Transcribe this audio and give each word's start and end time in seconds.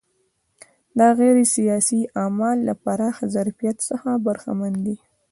دا 0.99 1.07
غیر 1.19 1.37
سیاسي 1.55 2.01
اعمال 2.23 2.57
له 2.67 2.73
پراخ 2.83 3.15
ظرفیت 3.35 3.77
څخه 3.89 4.09
برخمن 4.25 4.73
دي. 4.85 4.95